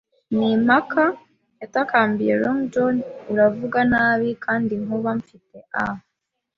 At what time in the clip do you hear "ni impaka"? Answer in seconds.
0.35-1.03